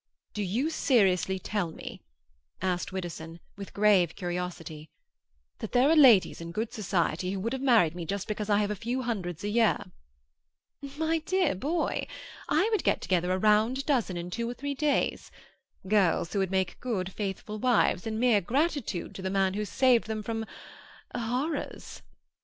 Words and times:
"Do 0.33 0.41
you 0.41 0.71
seriously 0.71 1.37
tell 1.37 1.69
me," 1.69 2.01
asked 2.59 2.91
Widdowson, 2.91 3.39
with 3.55 3.71
grave 3.71 4.15
curiosity, 4.15 4.89
"that 5.59 5.73
there 5.73 5.91
are 5.91 5.95
ladies 5.95 6.41
in 6.41 6.51
good 6.51 6.73
society 6.73 7.31
who 7.31 7.39
would 7.41 7.53
have 7.53 7.61
married 7.61 7.93
me 7.93 8.03
just 8.05 8.27
because 8.27 8.49
I 8.49 8.57
have 8.61 8.71
a 8.71 8.75
few 8.75 9.03
hundreds 9.03 9.43
a 9.43 9.49
year?" 9.49 9.77
"My 10.97 11.19
dear 11.19 11.53
boy, 11.53 12.07
I 12.49 12.67
would 12.71 12.83
get 12.83 12.99
together 12.99 13.31
a 13.31 13.37
round 13.37 13.85
dozen 13.85 14.17
in 14.17 14.31
two 14.31 14.49
or 14.49 14.55
three 14.55 14.73
days. 14.73 15.29
Girls 15.87 16.33
who 16.33 16.39
would 16.39 16.49
make 16.49 16.79
good, 16.79 17.13
faithful 17.13 17.59
wives, 17.59 18.07
in 18.07 18.17
mere 18.19 18.41
gratitude 18.41 19.13
to 19.13 19.21
the 19.21 19.29
man 19.29 19.53
who 19.53 19.65
saved 19.65 20.07
them 20.07 20.23
from—horrors." 20.23 22.01